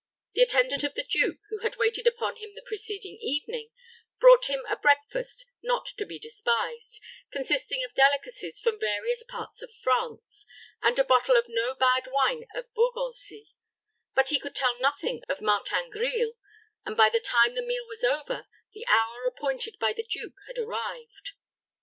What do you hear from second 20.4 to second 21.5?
had arrived.